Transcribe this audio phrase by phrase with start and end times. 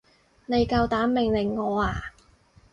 [0.47, 2.05] 你夠膽命令我啊？